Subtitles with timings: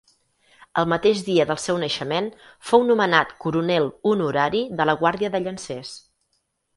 [0.81, 2.29] El mateix dia del seu naixement
[2.69, 5.93] fou nomenat coronel honorari de la guàrdia de llancers.